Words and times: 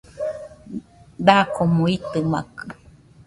Dakomo 1.25 1.83
itɨmakɨ 1.95 2.65